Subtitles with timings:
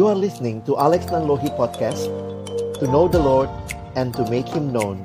[0.00, 2.08] You are listening to Alex Nanlohi Podcast
[2.80, 3.52] To know the Lord
[4.00, 4.96] and to make Him known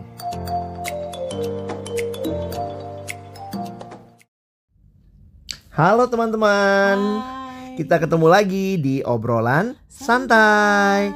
[5.76, 6.96] Halo teman-teman.
[7.76, 11.12] Kita ketemu lagi di obrolan santai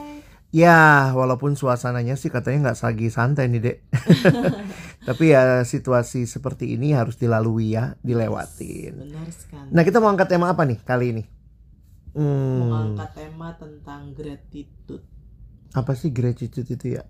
[0.51, 3.77] Ya, walaupun suasananya sih katanya nggak lagi santai nih dek
[5.07, 9.71] Tapi ya situasi seperti ini harus dilalui ya, dilewatin Benar sekali.
[9.71, 11.38] Nah kita mau angkat tema apa nih kali ini?
[12.59, 15.05] Mau Hmm, tema tentang gratitude,
[15.79, 17.03] apa sih gratitude itu ya?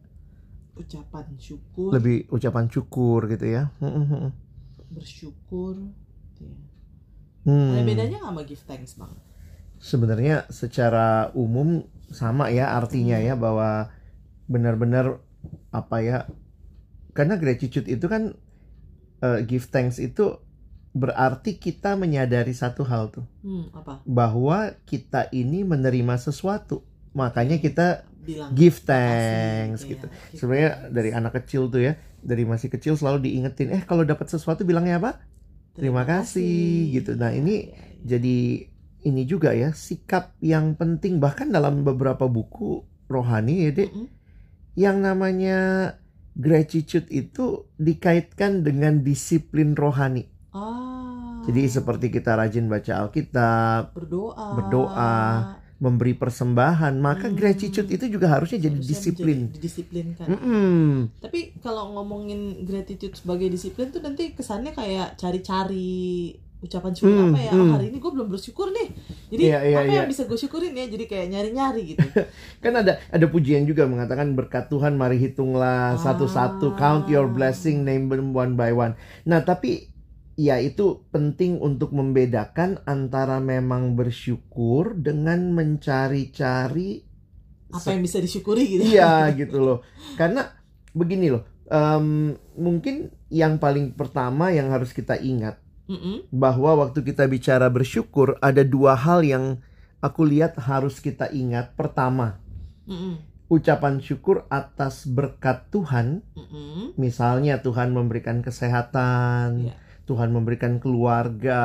[0.82, 3.64] ucapan syukur, Lebih ucapan syukur gitu ya.
[3.82, 4.32] Hmm, hmm, hmm.
[4.94, 5.76] bersyukur.
[6.40, 6.54] Ya.
[7.46, 9.14] Hmm, Ada bedanya nggak sama give thanks bang?
[9.80, 13.88] Sebenarnya secara umum sama ya artinya ya bahwa
[14.52, 15.20] benar-benar
[15.72, 16.20] apa ya?
[17.18, 18.34] Karena gratitude itu kan
[19.24, 20.38] eh, give thanks itu
[20.96, 24.04] berarti kita menyadari satu hal tuh Hmm, apa?
[24.04, 26.84] bahwa kita ini menerima sesuatu.
[27.16, 30.06] Makanya kita Bilang give thanks ya, gitu.
[30.30, 30.94] give Sebenarnya thanks.
[30.96, 35.00] dari anak kecil tuh ya, dari masih kecil selalu diingetin, eh kalau dapat sesuatu bilangnya
[35.02, 35.12] apa?
[35.78, 37.16] terima kasih, gitu.
[37.16, 38.00] Nah, ini Ya, ya, ya.
[38.00, 38.68] Jadi
[39.08, 44.08] ini juga ya sikap yang penting bahkan dalam beberapa buku rohani ya dek, Mm-mm.
[44.76, 45.58] yang namanya
[46.44, 47.46] gratitude itu
[47.88, 50.24] dikaitkan dengan disiplin rohani.
[50.54, 50.89] Ah,
[51.50, 55.18] Jadi seperti kita rajin baca Alkitab, berdoa, berdoa,
[55.76, 57.34] memberi persembahan, maka Hmm.
[57.34, 59.40] gratitude itu juga harusnya jadi Harusnya disiplin.
[59.50, 60.28] didisiplinkan.
[60.28, 60.88] Mm-mm.
[61.18, 67.40] Tapi kalau ngomongin gratitude sebagai disiplin tuh nanti kesannya kayak cari-cari ucapan syukur Hmm, apa
[67.40, 67.62] ya hmm.
[67.62, 68.92] Oh, hari ini gue belum bersyukur nih
[69.32, 69.96] jadi Iya, iya, apa iya.
[69.96, 72.04] yang bisa gue syukurin ya jadi kayak nyari-nyari gitu
[72.60, 75.98] Kan ada ada pujian juga mengatakan berkat Tuhan mari hitunglah Ah.
[75.98, 78.92] satu-satu count your blessing name them one by one.
[79.24, 79.88] Nah, tapi
[80.40, 87.04] ya itu penting untuk membedakan antara memang bersyukur dengan mencari-cari
[87.70, 89.80] apa yang bisa disyukuri gitu Iya gitu loh.
[90.16, 90.48] Karena
[90.96, 95.60] begini loh, em, mungkin yang paling pertama yang harus kita ingat
[95.92, 96.32] Mm-mm.
[96.32, 99.60] bahwa waktu kita bicara bersyukur ada dua hal yang
[100.00, 101.76] aku lihat harus kita ingat.
[101.76, 102.40] Pertama,
[102.88, 103.20] Mm-mm.
[103.52, 106.96] ucapan syukur atas berkat Tuhan, Mm-mm.
[106.96, 109.76] misalnya Tuhan memberikan kesehatan, Iya.
[110.10, 111.62] Tuhan memberikan keluarga,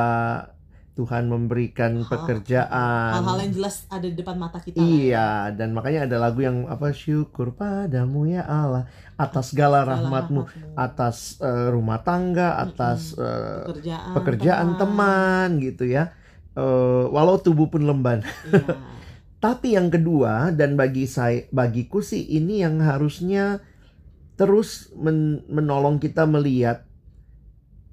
[0.95, 3.19] Tuhan memberikan pekerjaan.
[3.19, 4.87] hal-hal yang jelas ada di depan mata kita lah ya.
[4.87, 8.87] Iya, dan makanya ada lagu yang apa syukur padamu ya Allah
[9.19, 10.41] atas segala Segala rahmatmu,
[10.77, 16.15] atas eh, rumah tangga, atas eh, pekerjaan pekerjaan teman gitu ya.
[16.55, 18.23] Eh, walau tubuh pun lemban.
[18.47, 18.77] Iya.
[19.43, 23.59] Tapi yang kedua dan bagi saya bagiku sih ini yang harusnya
[24.39, 26.87] terus men- menolong kita melihat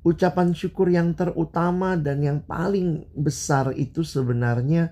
[0.03, 4.91] ucapan syukur yang terutama dan yang paling besar itu sebenarnya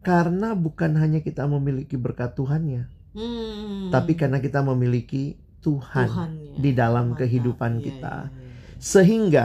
[0.00, 3.88] karena bukan hanya kita memiliki berkat Tuhannya, Hmm.
[3.90, 6.52] tapi karena kita memiliki Tuhan, Tuhannya.
[6.56, 7.26] di dalam Mantap.
[7.26, 8.14] kehidupan Iya, kita.
[8.22, 8.54] iya, iya.
[8.78, 9.44] Sehingga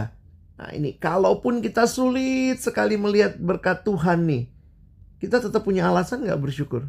[0.55, 4.43] nah ini kalaupun kita sulit sekali melihat berkat Tuhan nih,
[5.17, 6.85] kita tetap punya alasan nggak bersyukur?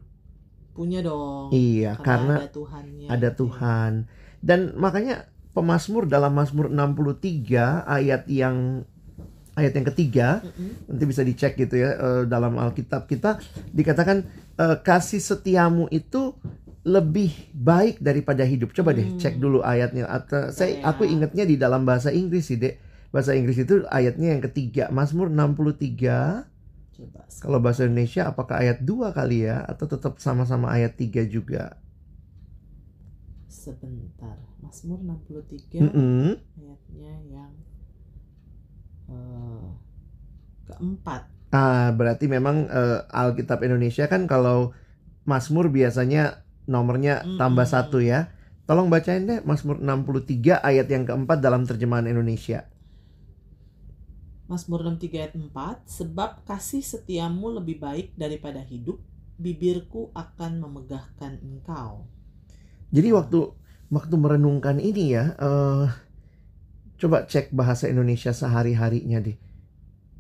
[0.73, 3.37] punya dong Iya, karena ada Tuhannya ada ya.
[3.37, 3.93] Tuhan.
[4.41, 8.85] Dan makanya pemazmur dalam Mazmur 63 ayat yang
[9.53, 10.89] ayat yang ketiga Mm-mm.
[10.89, 13.37] nanti bisa dicek gitu ya eh, dalam Alkitab kita
[13.69, 14.25] dikatakan
[14.57, 16.33] eh, kasih setiamu itu
[16.83, 18.75] lebih baik daripada hidup.
[18.75, 19.15] Coba deh Hmm.
[19.15, 20.03] cek dulu ayatnya.
[20.11, 20.91] Atau saya Ya.
[20.91, 22.75] aku ingatnya di dalam bahasa Inggris sih, Dek.
[23.15, 26.43] Bahasa Inggris itu ayatnya yang ketiga, Mazmur 63.
[26.93, 31.79] coba Kalau bahasa Indonesia apakah ayat 2 kali ya atau tetap sama-sama ayat 3 juga?
[33.53, 36.41] Sebentar Mazmur 63 Mm-mm.
[36.57, 37.53] ayatnya yang
[39.09, 39.67] eh,
[40.67, 44.59] keempat Ah, berarti memang eh, Alkitab Indonesia kan kalau
[45.31, 46.23] Mazmur biasanya
[46.75, 47.39] nomornya Mm-mm.
[47.41, 48.21] tambah satu ya.
[48.69, 52.59] Tolong bacain deh Mazmur 63 ayat yang keempat dalam terjemahan Indonesia.
[54.51, 58.99] Mazmur 63 ayat 4 sebab kasih setiamu lebih baik daripada hidup
[59.45, 61.93] bibirku akan memegahkan engkau
[62.93, 63.39] Jadi waktu
[63.89, 65.87] waktu merenungkan ini ya, eh,
[67.01, 69.37] coba cek bahasa Indonesia sehari-harinya deh.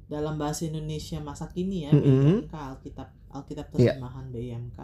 [0.08, 2.44] dalam bahasa Indonesia masa kini ya Mm-mm.
[2.44, 3.96] BIMK Alkitab Alkitab Iya.
[3.96, 4.78] terjemahan BIMK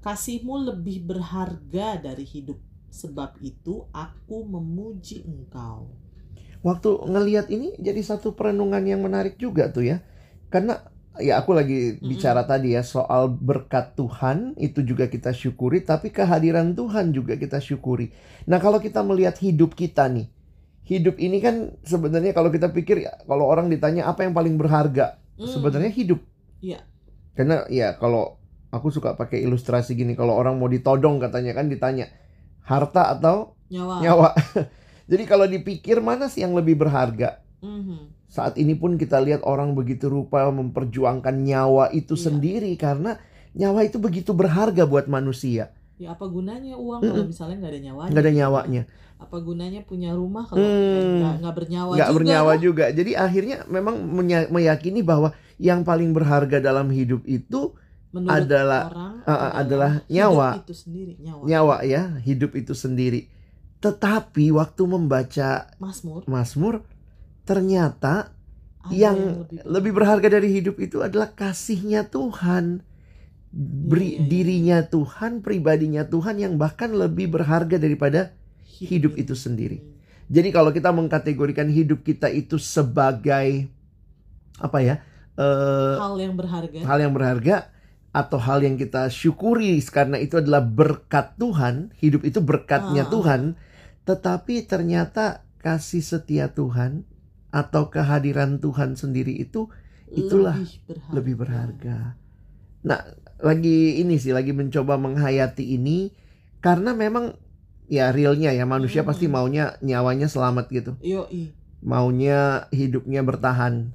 [0.00, 2.58] kasihmu lebih berharga dari hidup
[2.90, 5.94] sebab itu aku memuji engkau
[6.60, 10.04] Waktu ngelihat ini jadi satu perenungan yang menarik juga tuh ya.
[10.52, 10.84] Karena
[11.18, 16.78] ya aku lagi bicara tadi ya soal berkat Tuhan itu juga kita syukuri tapi kehadiran
[16.78, 18.14] Tuhan juga kita syukuri.
[18.46, 20.30] Nah, kalau kita melihat hidup kita nih.
[20.86, 25.18] Hidup ini kan sebenarnya kalau kita pikir ya, kalau orang ditanya apa yang paling berharga,
[25.40, 26.20] Hmm, sebenarnya hidup.
[26.60, 26.84] Iya.
[27.32, 28.36] Karena ya kalau
[28.68, 32.12] aku suka pakai ilustrasi gini kalau orang mau ditodong katanya kan ditanya
[32.60, 33.94] harta atau Nyawa.
[34.04, 34.30] nyawa.
[35.10, 37.40] Jadi kalau dipikir mana sih yang lebih berharga?
[37.64, 38.19] Mhm.
[38.30, 42.30] Saat ini pun kita lihat orang begitu rupa memperjuangkan nyawa itu Iya.
[42.30, 43.18] sendiri karena
[43.58, 45.74] nyawa itu begitu berharga buat manusia.
[45.98, 48.10] Ya apa gunanya uang kalau misalnya nggak ada nyawanya?
[48.14, 48.82] Nggak ada nyawanya.
[49.20, 52.16] Apa gunanya punya rumah kalau nggak nggak bernyawa nggak juga?
[52.16, 52.84] bernyawa juga.
[52.94, 53.98] Jadi akhirnya memang
[54.48, 57.74] meyakini bahwa yang paling berharga dalam hidup itu
[58.14, 60.48] Menurut adalah orang uh, adalah nyawa.
[60.56, 61.42] hidup itu sendiri nyawa.
[61.44, 63.20] nyawa ya, hidup itu sendiri.
[63.80, 66.74] Tetapi waktu membaca Mazmur Mazmur
[67.50, 68.30] ternyata
[68.80, 69.18] ada yang
[69.66, 72.86] lebih berharga dari hidup itu adalah kasihnya Tuhan.
[73.50, 74.28] Beri, Iya, iya, iya.
[74.30, 78.30] dirinya Tuhan, pribadinya Tuhan yang bahkan lebih berharga daripada
[78.78, 79.82] hidup itu sendiri.
[80.30, 83.66] Jadi kalau kita mengkategorikan hidup kita itu sebagai
[84.56, 84.94] apa ya?
[85.34, 86.78] eh, Hal yang berharga.
[86.78, 87.74] hal yang berharga
[88.10, 93.10] atau hal yang kita syukuri karena itu adalah berkat Tuhan, hidup itu berkatnya Ah.
[93.10, 93.40] Tuhan,
[94.06, 97.02] tetapi ternyata kasih setia Tuhan
[97.50, 99.66] atau kehadiran Tuhan sendiri itu
[100.10, 101.12] itulah lebih berharga.
[101.14, 101.96] lebih berharga.
[102.80, 103.00] Nah,
[103.38, 106.10] lagi ini sih lagi mencoba menghayati ini
[106.58, 107.34] karena memang
[107.90, 109.10] ya realnya ya manusia Hmm.
[109.10, 110.92] pasti maunya nyawanya selamat gitu.
[111.02, 111.50] Yoi.
[111.82, 113.90] Maunya hidupnya bertahan.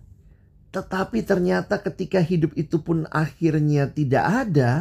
[0.71, 4.71] Tetapi ternyata ketika hidup itu pun akhirnya tidak ada,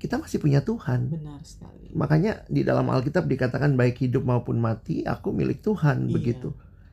[0.00, 1.12] kita masih punya Tuhan.
[1.12, 1.92] Benar sekali.
[1.92, 6.12] Makanya di dalam Alkitab dikatakan baik hidup maupun mati, aku milik Tuhan Iya.
[6.16, 6.48] begitu.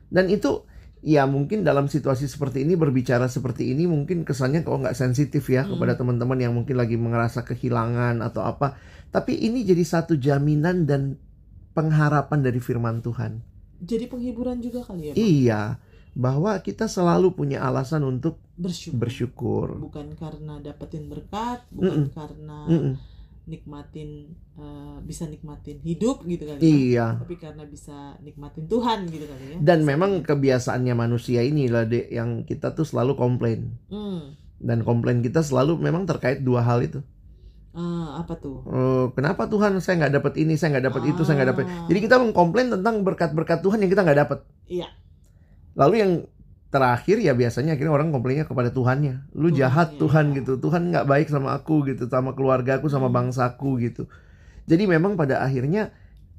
[0.08, 0.64] Dan itu
[0.98, 5.62] ya mungkin dalam situasi seperti ini berbicara seperti ini mungkin kesannya kok nggak sensitif ya
[5.62, 5.78] Hmm.
[5.78, 8.74] kepada teman-teman yang mungkin lagi merasa kehilangan atau apa.
[9.08, 11.16] Tapi ini jadi satu jaminan dan
[11.72, 13.40] pengharapan dari firman Tuhan.
[13.78, 15.22] Jadi penghiburan juga kali ya, Bang?
[15.22, 15.62] Iya,
[16.18, 18.98] bahwa kita selalu punya alasan untuk Bersyukur.
[18.98, 19.68] bersyukur.
[19.78, 22.10] Bukan karena dapetin berkat, bukan Mm-mm.
[22.10, 22.94] karena Mm-mm.
[23.48, 26.54] Nikmatin eh, bisa nikmatin hidup gitu ya.
[26.60, 27.06] Iya.
[27.24, 29.58] Tapi karena bisa nikmatin Tuhan gitu kali ya.
[29.64, 33.74] Dan memang kebiasaannya manusia inilah dek yang kita tuh selalu komplain.
[33.88, 34.36] Hmm.
[34.60, 37.00] Dan komplain kita selalu memang terkait dua hal itu.
[37.72, 38.66] Ah, apa tuh?
[38.68, 41.64] Eh, kenapa Tuhan saya nggak dapat ini, saya nggak dapat itu, saya nggak dapat.
[41.64, 41.86] Ah.
[41.86, 44.38] Jadi kita mengkomplain tentang berkat-berkat Tuhan yang kita nggak dapat.
[44.66, 44.88] Iya.
[45.78, 46.12] Lalu yang
[46.68, 49.32] terakhir ya biasanya akhirnya orang komplainnya kepada Tuhannya.
[49.32, 50.44] Lu jahat Tuhan ya.
[50.44, 50.60] gitu.
[50.60, 53.16] Tuhan nggak baik sama aku gitu, sama keluargaku, sama Hmm.
[53.24, 54.04] bangsaku gitu.
[54.68, 55.92] Jadi memang pada akhirnya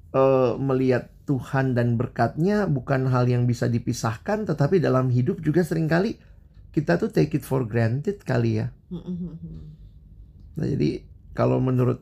[0.10, 5.86] eh, melihat Tuhan dan berkatnya bukan hal yang bisa dipisahkan, tetapi dalam hidup juga sering
[5.86, 6.18] kali
[6.74, 8.74] kita tuh take it for granted kali ya.
[8.90, 9.66] Hmm, hmm.
[10.58, 11.06] Nah, jadi
[11.38, 12.02] kalau menurut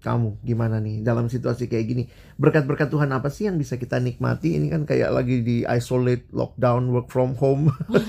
[0.00, 2.02] kamu gimana nih dalam situasi kayak gini?
[2.40, 4.56] Berkat-berkat Tuhan apa sih yang bisa kita nikmati?
[4.56, 7.68] Ini kan kayak lagi di isolate, lockdown, work from home.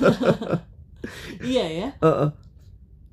[1.42, 1.88] Iya ya.
[2.02, 2.30] Heeh.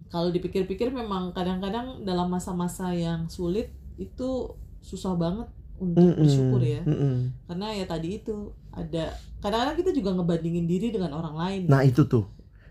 [0.09, 3.69] Kalau dipikir-pikir memang kadang-kadang dalam masa-masa yang sulit
[4.01, 6.25] itu susah banget untuk Mm-mm.
[6.25, 6.81] bersyukur ya.
[6.89, 7.33] Mm-mm.
[7.45, 9.13] Karena ya tadi itu ada
[9.45, 11.61] kadang-kadang kita juga ngebandingin diri dengan orang lain.
[11.69, 12.25] Nah itu tuh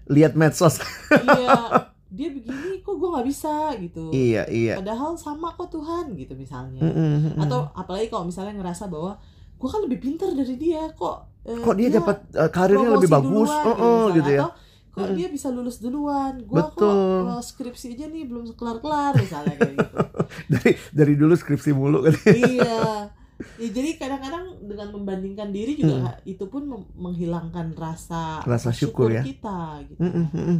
[0.09, 0.81] lihat medsos.
[1.13, 1.51] iya,
[2.07, 4.09] dia begini kok gue nggak bisa gitu.
[4.09, 4.73] iya iya.
[4.75, 6.79] Padahal sama kok Tuhan gitu misalnya.
[6.79, 7.39] Mm-mm, mm-mm.
[7.39, 9.19] Atau apalagi kalau misalnya ngerasa bahwa
[9.53, 11.27] gue kan lebih pintar dari dia kok.
[11.43, 14.15] eh, kok dia dapat uh, karirnya lebih bagus, duluan, oh, oh, misalnya.
[14.15, 14.41] gitu ya.
[14.41, 14.51] Atau
[14.89, 15.13] kok Mm.
[15.13, 19.95] dia bisa lulus duluan, gue kok eh, skripsi aja nih belum kelar-kelar misalnya kayak gitu.
[20.51, 22.15] Dari dari dulu skripsi mulu kan.
[22.33, 22.81] iya.
[23.61, 26.65] Ya, jadi kadang-kadang dengan membandingkan diri juga itu pun
[26.97, 28.49] menghilangkan rasa, Hmm.
[28.49, 29.21] Rasa syukur ya.
[29.21, 30.01] kita gitu.
[30.01, 30.57] Mm-mm, mm-mm.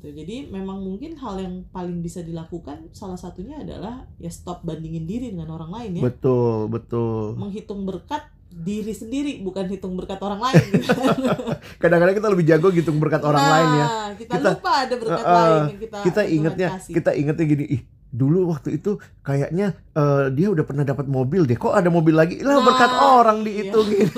[0.00, 0.16] Gitu.
[0.16, 5.28] Jadi memang mungkin hal yang paling bisa dilakukan salah satunya adalah ya stop bandingin diri
[5.28, 6.02] dengan orang lain ya.
[6.02, 7.36] Betul betul.
[7.36, 10.64] Menghitung berkat diri sendiri bukan hitung berkat orang lain.
[10.72, 10.96] gitu.
[11.82, 13.86] Kadang-kadang kita lebih jago ngitung berkat orang Nah, lain ya.
[14.16, 16.92] Kita, Kita- lupa ada berkat Uh, uh, lain yang kita kita ingetnya kasih.
[16.96, 21.54] kita ingetnya gini ih dulu waktu itu kayaknya eh, dia udah pernah dapat mobil deh
[21.54, 23.46] kok ada mobil lagi lah Nah, berkat orang iya.
[23.46, 24.08] dihitungin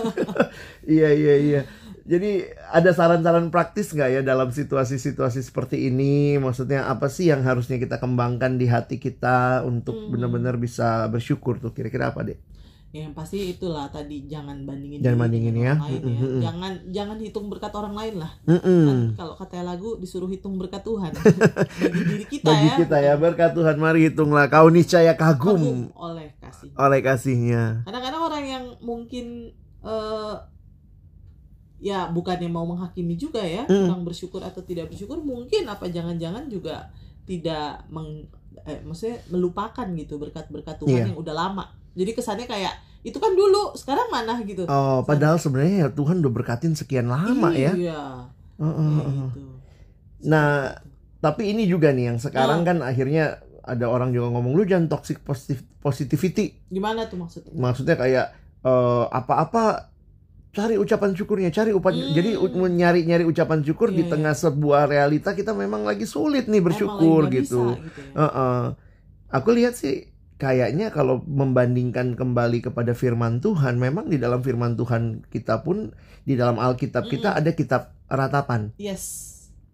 [0.97, 1.61] iya iya iya
[2.03, 2.31] jadi
[2.69, 7.97] ada saran-saran praktis nggak ya dalam situasi-situasi seperti ini maksudnya apa sih yang harusnya kita
[7.97, 10.11] kembangkan di hati kita untuk Hmm.
[10.11, 12.39] benar-benar bisa bersyukur tuh kira-kira apa deh
[12.93, 15.73] Ya, yang pasti itulah tadi jangan bandingin Jangan diri bandingin dengan ya.
[15.73, 16.05] orang lain ya.
[16.05, 16.41] Mm, mm, mm.
[16.45, 18.31] Jangan jangan hitung berkat orang lain lah.
[18.45, 18.85] Mm-mm.
[18.85, 21.09] Kan kalau kata lagu disuruh hitung berkat Tuhan
[21.81, 22.77] bagi diri kita bagi ya.
[22.85, 26.69] kita ya berkat Tuhan mari hitunglah kau niscaya kagum kagum oleh kasih.
[26.77, 30.35] oleh kasihnya Kadang-kadang orang yang mungkin eh
[31.83, 33.91] ya bukannya mau menghakimi juga ya, Mm.
[33.91, 36.89] kurang bersyukur atau tidak bersyukur, mungkin apa jangan-jangan juga
[37.23, 38.31] tidak meng
[38.63, 41.07] eh, maksudnya melupakan gitu berkat-berkat Tuhan Iya.
[41.11, 41.65] yang udah lama.
[41.93, 42.71] Jadi kesannya kayak
[43.03, 44.63] itu kan dulu, sekarang mana gitu.
[44.65, 48.31] oh padahal sebenarnya ya Tuhan udah berkatin sekian lama ya Iya.
[48.57, 49.29] Oh, oh, kayak oh.
[49.29, 49.41] gitu.
[50.23, 50.79] Nah,
[51.19, 52.67] tapi ini juga nih yang sekarang Ah.
[52.71, 55.19] kan akhirnya ada orang juga ngomong lu jangan toxic
[55.81, 57.51] positivity Gimana tuh maksudnya?
[57.53, 58.27] maksudnya kayak
[58.63, 59.91] eh, apa-apa
[60.53, 62.13] cari ucapan syukurnya cari upan Hmm.
[62.13, 62.31] jadi
[62.71, 64.13] nyari nyari ucapan syukur di Iya, iya.
[64.13, 68.21] tengah sebuah realita kita memang lagi sulit nih Emang bersyukur nggak gitu bisa, gitu ya.
[68.21, 68.63] Heeh.
[69.31, 75.25] aku lihat sih kayaknya kalau membandingkan kembali kepada firman Tuhan memang di dalam firman Tuhan
[75.27, 77.41] kita pun di dalam Alkitab kita Mm-mm.
[77.41, 79.31] ada kitab ratapan Yes.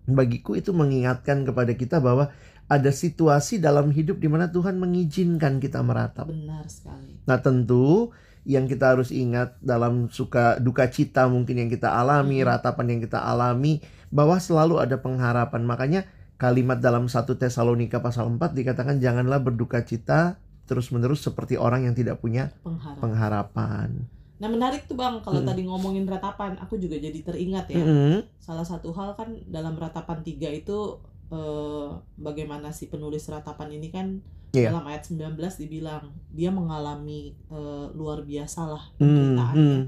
[0.06, 2.30] bagiku itu mengingatkan kepada kita bahwa
[2.68, 6.28] ada situasi dalam hidup di mana Tuhan mengizinkan kita meratap.
[6.28, 7.16] Benar sekali.
[7.24, 8.12] Nah, tentu
[8.48, 12.48] yang kita harus ingat dalam suka duka cita mungkin yang kita alami, Mm-mm.
[12.48, 15.68] ratapan yang kita alami bahwa selalu ada pengharapan.
[15.68, 16.00] Makanya
[16.40, 22.24] kalimat dalam 1 Tesalonika pasal 4 dikatakan janganlah berduka cita terus-menerus seperti orang yang tidak
[22.24, 22.96] punya Pengharap.
[23.00, 23.88] pengharapan.
[24.38, 25.50] Nah menarik tuh bang, kalau Mm-mm.
[25.50, 27.82] tadi ngomongin ratapan, aku juga jadi teringat ya.
[27.84, 28.24] Mm-mm.
[28.40, 34.08] Salah satu hal kan dalam ratapan tiga itu eh, bagaimana si penulis ratapan ini kan
[34.48, 34.72] Iya.
[34.72, 39.76] dalam ayat 19 dibilang dia mengalami eh, luar biasa lah Mm, penderitaannya.
[39.76, 39.84] mm.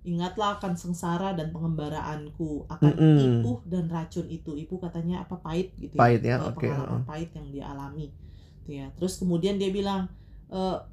[0.00, 3.44] Ingatlah akan sengsara dan pengembaraanku, akan Mm-mm.
[3.44, 4.56] ipuh dan racun itu.
[4.56, 7.04] Ipuh katanya apa pahit gitu Pahit ya, Eh, oke, Pengalaman heeh.
[7.04, 8.08] pahit yang dia alami.
[8.64, 8.88] Gitu ya.
[8.96, 10.08] Terus kemudian dia bilang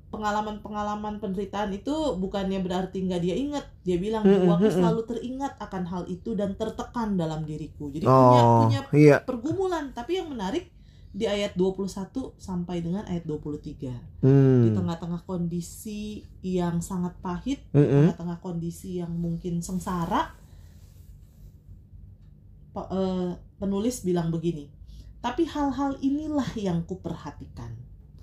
[0.08, 3.66] pengalaman-pengalaman penderitaan itu bukannya berarti nggak dia ingat.
[3.84, 4.70] Dia bilang mm-mm.
[4.72, 7.90] selalu teringat akan hal itu dan tertekan dalam diriku.
[7.92, 9.18] Jadi punya Oh, punya iya.
[9.20, 9.92] pergumulan.
[9.92, 10.70] Tapi yang menarik
[11.12, 13.90] di ayat 21 sampai dengan ayat 23.
[14.22, 14.78] Di Hmm.
[14.78, 18.14] tengah-tengah kondisi yang sangat pahit, Mm-mm.
[18.14, 20.38] tengah-tengah kondisi yang mungkin sengsara,
[22.78, 24.70] eh, penulis bilang begini.
[25.18, 27.74] Tapi hal-hal inilah yang kuperhatikan.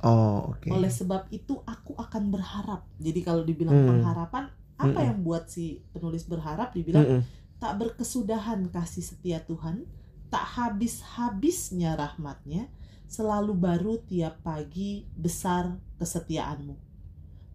[0.04, 0.68] Oh, oke.
[0.68, 2.84] Oleh sebab itu aku akan berharap.
[3.00, 3.88] Jadi kalau dibilang Hmm.
[3.88, 4.44] pengharapan,
[4.76, 5.08] apa Mm-mm.
[5.08, 6.76] yang buat si penulis berharap?
[6.76, 7.22] Dibilang Mm-mm.
[7.56, 9.88] tak berkesudahan kasih setia Tuhan,
[10.28, 12.68] tak habis-habisnya rahmatnya,
[13.08, 16.76] selalu baru tiap pagi besar kesetiaanmu.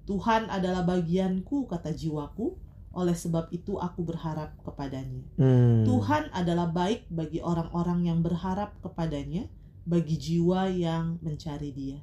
[0.10, 2.58] Tuhan adalah bagianku, kata jiwaku,
[2.90, 5.22] oleh sebab itu aku berharap kepadanya.
[5.38, 5.86] Hmm.
[5.86, 9.46] Tuhan adalah baik bagi orang-orang yang berharap kepadanya,
[9.86, 12.00] bagi jiwa yang mencari dia.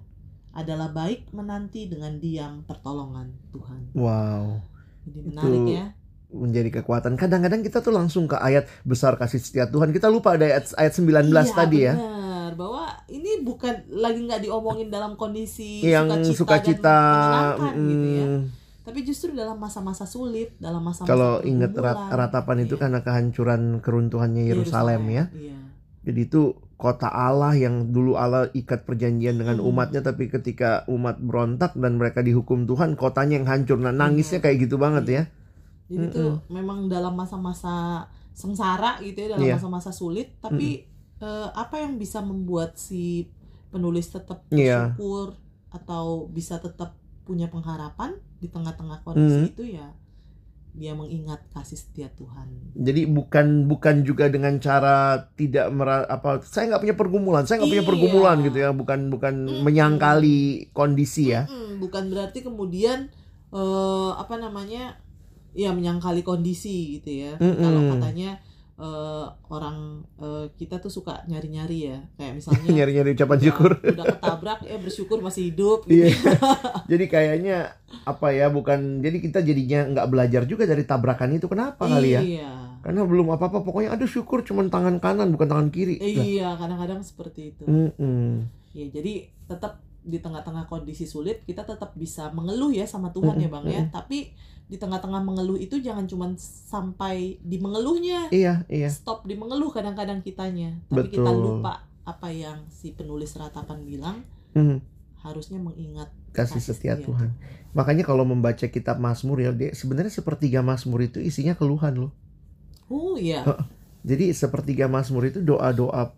[0.56, 3.92] Adalah baik menanti dengan diam pertolongan Tuhan.
[3.92, 4.64] Wow.
[5.04, 5.86] Jadi menarik Itu ya.
[6.28, 7.12] menjadi kekuatan.
[7.14, 9.92] Kadang-kadang kita tuh langsung ke ayat besar kasih setia Tuhan.
[9.92, 11.94] Kita lupa ada ayat ayat 19 Iya, tadi ya.
[11.94, 12.50] benar.
[12.56, 18.26] Bahwa ini bukan lagi nggak diomongin dalam kondisi Yang sukacita, dan menyenangkan gitu ya.
[18.26, 18.40] mm,
[18.80, 22.80] Tapi justru dalam masa-masa sulit, dalam masa-masa Kalau ingat rat- ratapan itu Iya.
[22.80, 25.24] karena kehancuran keruntuhannya Yerusalem ya.
[25.30, 25.58] Iya.
[26.02, 29.68] Jadi itu kota Allah yang dulu Allah ikat perjanjian dengan Hmm.
[29.72, 33.80] umatnya tapi ketika umat berontak dan mereka dihukum Tuhan kotanya yang hancur.
[33.80, 35.22] Nah, nangisnya kayak gitu banget ya.
[35.88, 38.04] Jadi itu memang dalam masa-masa
[38.36, 39.54] sengsara gitu ya, dalam Iya.
[39.56, 40.36] masa-masa sulit.
[40.38, 40.84] Tapi
[41.16, 43.32] eh, apa yang bisa membuat si
[43.72, 44.92] penulis tetap Iya.
[44.92, 45.40] bersyukur
[45.72, 46.92] atau bisa tetap
[47.24, 49.50] punya pengharapan di tengah-tengah kondisi Hmm.
[49.50, 49.96] itu ya
[50.76, 52.52] dia mengingat kasih setia Tuhan.
[52.76, 57.72] Jadi bukan bukan juga dengan cara tidak mera apa saya nggak punya pergumulan, saya nggak
[57.72, 57.90] punya Iya.
[57.90, 59.64] pergumulan gitu ya, bukan bukan Mm-mm.
[59.64, 60.38] menyangkali
[60.70, 61.48] kondisi ya.
[61.48, 63.08] Mm-mm, bukan berarti kemudian
[63.50, 65.00] eh, apa namanya
[65.56, 67.32] ya menyangkali kondisi gitu ya.
[67.40, 67.56] Mm-mm.
[67.56, 68.30] Kalau katanya
[68.76, 69.76] eh, orang
[70.16, 73.70] eh, kita tuh suka nyari-nyari ya, kayak misalnya Nyari-nyari ucapan udah- syukur.
[73.78, 75.78] udah ketabrak ya bersyukur masih hidup.
[75.84, 76.04] Gitu.
[76.04, 76.12] Iya.
[76.90, 77.56] jadi kayaknya
[78.02, 82.20] apa ya bukan jadi kita jadinya nggak belajar juga dari tabrakan itu kenapa kali ya?
[82.20, 82.50] Iya.
[82.80, 85.98] Karena belum apa-apa pokoknya aduh syukur cuman tangan kanan bukan tangan kiri.
[85.98, 87.66] Iya, kadang-kadang seperti itu.
[87.66, 88.46] mm-mm.
[88.70, 93.50] Ya, jadi tetap di tengah-tengah kondisi sulit kita tetap bisa mengeluh ya sama Tuhan ya,
[93.50, 93.90] Bang ya.
[93.90, 94.30] Tapi
[94.66, 98.30] di tengah-tengah mengeluh itu jangan cuma sampai di mengeluhnya.
[98.30, 98.88] Iya, iya.
[98.90, 100.78] Stop di mengeluh kadang-kadang kitanya.
[100.86, 101.60] Tapi kita Betul.
[101.60, 104.22] lupa apa yang si penulis ratapan bilang
[104.56, 104.80] Mm,
[105.20, 107.30] harusnya mengingat kasih Kasih setia setia Tuhan.
[107.76, 112.12] Makanya kalau membaca kitab Mazmur ya, dia sebenarnya sepertiga Mazmur itu isinya keluhan loh.
[112.88, 113.44] Oh iya.
[114.08, 116.16] Jadi sepertiga Mazmur itu doa-doa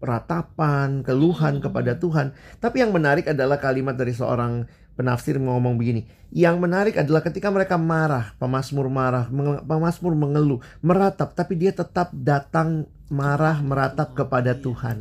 [0.00, 1.64] ratapan, keluhan Hmm.
[1.64, 2.36] kepada Tuhan.
[2.60, 6.08] Tapi yang menarik adalah kalimat dari seorang penafsir ngomong begini.
[6.32, 9.28] Yang menarik adalah ketika mereka marah, pemazmur marah,
[9.64, 14.96] pemazmur mengeluh, meratap, tapi dia tetap datang marah meratap kepada Iya, Tuhan.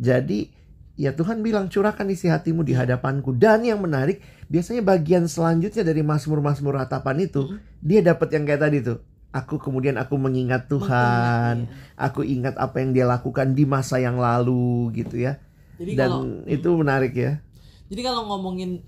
[0.00, 0.48] Jadi
[0.96, 3.36] ya Tuhan bilang curahkan isi hatimu di hadapanku.
[3.36, 7.58] Dan yang menarik biasanya bagian selanjutnya dari mazmur-mazmur ratapan itu Mm.
[7.80, 8.98] dia dapat yang kayak tadi tuh.
[9.30, 12.02] Aku kemudian aku mengingat Tuhan, Mengingat, iya.
[12.02, 15.38] aku ingat apa yang dia lakukan di masa yang lalu gitu ya.
[15.78, 17.38] Jadi Dan kalau itu menarik ya.
[17.86, 18.82] Jadi kalau ngomongin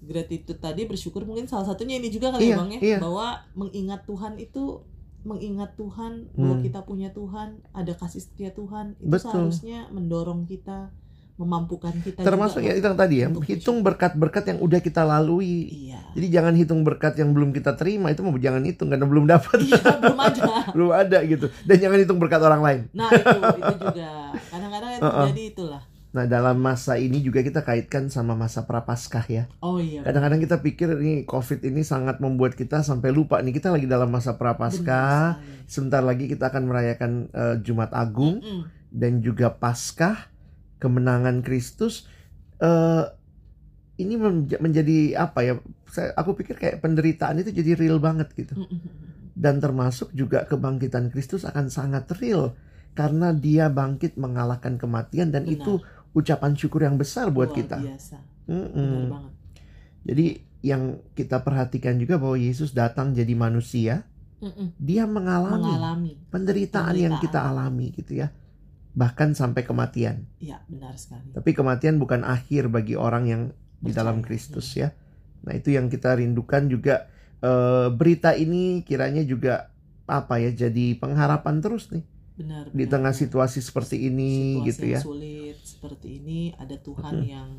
[0.00, 2.98] gratitude tadi bersyukur mungkin salah satunya ini juga kali Iya, ya Bang ya iya.
[3.02, 4.86] bahwa mengingat Tuhan itu
[5.20, 6.64] mengingat Tuhan bahwa Hmm.
[6.64, 9.28] kita punya Tuhan, ada kasih setia Tuhan, itu Betul.
[9.28, 10.88] seharusnya mendorong kita,
[11.40, 15.88] memampukan kita Termasuk ya itu yang tadi ya, hitung berkat-berkat yang udah kita lalui.
[15.88, 16.00] Iya.
[16.12, 19.58] Jadi jangan hitung berkat yang belum kita terima itu mau jangan hitung karena belum dapat.
[19.64, 20.42] Iya, belum ada.
[20.76, 21.46] belum ada gitu.
[21.64, 22.80] Dan jangan hitung berkat orang lain.
[22.92, 24.08] Nah, itu itu juga.
[24.52, 25.26] Kadang-kadang yang Uh-uh.
[25.32, 25.82] terjadi itulah.
[26.10, 29.46] Nah, dalam masa ini juga kita kaitkan sama masa prapaskah ya.
[29.62, 30.02] Oh iya.
[30.02, 34.10] Kadang-kadang kita pikir nih Covid ini sangat membuat kita sampai lupa nih kita lagi dalam
[34.10, 35.38] masa prapaskah.
[35.38, 35.70] Benar.
[35.70, 38.66] Sebentar lagi kita akan merayakan eh, Jumat Agung Mm-mm.
[38.90, 40.26] dan juga Paskah,
[40.80, 42.08] kemenangan Kristus.
[42.58, 43.04] Eh
[44.00, 45.54] ini menja- menjadi apa ya?
[45.86, 48.56] Saya aku pikir kayak penderitaan itu jadi real banget gitu.
[49.36, 52.56] Dan termasuk juga kebangkitan Kristus akan sangat real
[52.92, 55.56] karena dia bangkit mengalahkan kematian dan Benar.
[55.62, 55.72] itu
[56.10, 57.78] ucapan syukur yang besar buat Luar kita.
[57.78, 58.16] biasa.
[58.50, 59.32] Benar banget.
[60.00, 60.26] Jadi
[60.60, 60.82] yang
[61.12, 64.04] kita perhatikan juga bahwa Yesus datang jadi manusia,
[64.40, 64.76] Mm-mm.
[64.76, 66.12] dia mengalami, Mengalami.
[66.28, 68.28] penderitaan, yang kita alami gitu ya.
[68.90, 70.26] Bahkan sampai kematian.
[70.42, 71.30] Iya, benar sekali.
[71.30, 73.42] Tapi kematian bukan akhir bagi orang yang
[73.80, 74.92] di dalam Kristus ya.
[75.46, 77.08] Nah, itu yang kita rindukan juga
[77.40, 79.72] eh, berita ini kiranya juga
[80.10, 82.02] apa ya jadi pengharapan terus nih
[82.34, 82.74] Benar.
[82.74, 83.22] di benar, tengah benar.
[83.22, 85.00] situasi seperti ini Situasi gitu yang ya.
[85.06, 87.30] sulit seperti ini ada Tuhan Mm-mm.
[87.30, 87.50] yang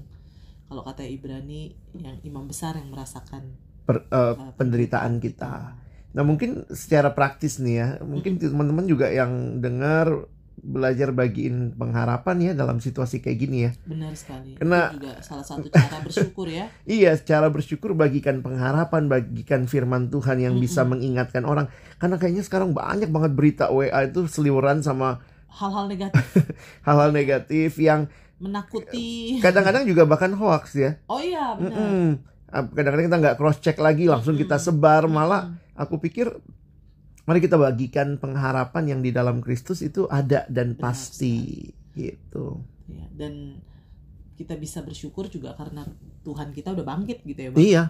[0.67, 3.55] kalau kata Ibrani yang imam besar yang merasakan
[3.87, 5.79] Per- eh, uh, penderitaan kita.
[6.11, 10.27] Nah mungkin secara praktis nih ya, mungkin teman-teman juga yang dengar
[10.57, 13.71] belajar bagiin pengharapan ya dalam situasi kayak gini ya.
[13.83, 14.53] Benar sekali.
[14.55, 16.69] Kena- Itu juga salah satu cara bersyukur ya.
[16.85, 20.99] Iya, secara bersyukur bagikan pengharapan, bagikan firman Tuhan yang bisa Mm-mm.
[20.99, 21.71] mengingatkan orang.
[21.97, 26.23] Karena kayaknya sekarang banyak banget berita WA itu seliweran sama Hal-hal negatif
[26.87, 28.07] hal-hal negatif yang
[28.39, 29.37] menakuti.
[29.37, 30.97] kadang-kadang juga bahkan hoax ya.
[31.05, 31.75] Oh iya, benar.
[31.75, 32.07] Mm-mm.
[32.47, 34.67] Ah, Kadang-kadang kita nggak cross check lagi, langsung kita Mm-mm.
[34.67, 35.03] sebar.
[35.07, 36.31] Malah aku pikir
[37.25, 42.61] mari kita bagikan pengharapan yang di dalam Kristus itu ada dan Benar pasti gitu.
[42.91, 43.61] Ya, dan
[44.35, 45.85] kita bisa bersyukur juga karena
[46.25, 47.61] Tuhan kita udah bangkit gitu ya, Bang.
[47.61, 47.83] Iya,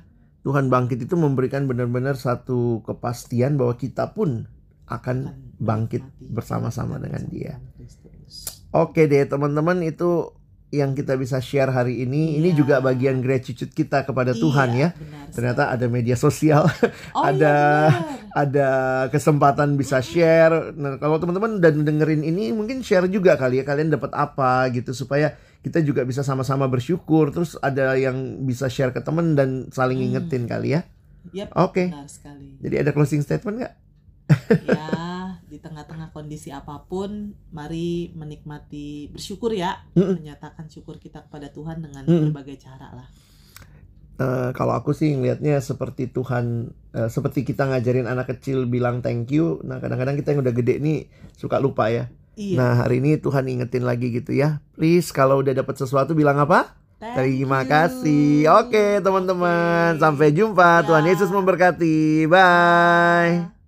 [0.44, 4.50] Tuhan bangkit itu memberikan benar-benar satu kepastian bahwa kita pun
[4.92, 7.62] akan Akan bangkit bersama-sama dengan dia.
[7.80, 8.66] Kristus.
[8.76, 10.36] Oke deh teman-teman itu
[10.72, 12.40] yang kita bisa share hari ini.
[12.40, 12.58] Ini Iya.
[12.58, 14.90] juga bagian gratitude kita kepada Tuhan Iya, ya.
[14.96, 16.64] benar Ternyata ada media sosial,
[17.12, 18.20] oh, ada- iya, benar.
[18.34, 18.68] ada
[19.08, 20.72] kesempatan bisa share.
[20.74, 24.92] Nah, kalau teman-teman udah dengerin ini mungkin share juga kali ya kalian dapat apa gitu
[24.92, 27.30] supaya kita juga bisa sama-sama bersyukur.
[27.30, 30.08] Terus ada yang bisa share ke teman dan saling Hmm.
[30.10, 30.88] ingetin kali ya.
[31.30, 31.92] Yap, Oke.
[32.08, 32.58] sekali.
[32.58, 33.74] Jadi ada closing statement nggak?
[34.64, 34.88] ya
[35.52, 40.24] di tengah-tengah kondisi apa pun mari menikmati bersyukur ya Mm-mm.
[40.24, 42.32] menyatakan syukur kita kepada Tuhan dengan Mm-mm.
[42.32, 43.08] berbagai cara lah
[44.22, 49.34] Eh, kalau aku sih ngelihatnya seperti Tuhan, eh, seperti kita ngajarin anak kecil bilang thank
[49.34, 49.58] you.
[49.66, 52.06] Nah kadang-kadang kita yang udah gede nih suka lupa ya.
[52.38, 54.62] iya Nah hari ini Tuhan ingetin lagi gitu ya.
[54.78, 56.78] Please kalau udah dapat sesuatu bilang apa?
[57.02, 57.70] Thank Terima you.
[57.74, 58.46] kasih.
[58.62, 60.02] Oke teman-teman, Oke.
[60.04, 60.86] sampai jumpa.
[60.86, 61.10] Tuhan Ya.
[61.10, 62.30] Yesus memberkati.
[62.30, 63.61] Bye.